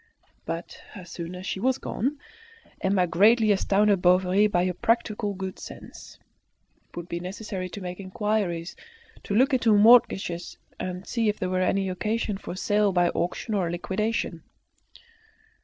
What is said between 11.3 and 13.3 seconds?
there were any occasion for a sale by